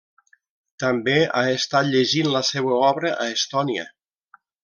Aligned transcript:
També 0.83 1.17
ha 1.25 1.43
estat 1.57 1.89
llegint 1.91 2.31
la 2.37 2.43
seua 2.49 2.81
obra 2.89 3.13
a 3.27 3.29
Estònia. 3.35 3.87